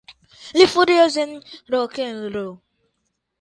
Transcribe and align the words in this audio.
Li 0.59 0.65
furoris 0.75 1.17
en 1.25 1.35
rokenrolo. 1.75 2.47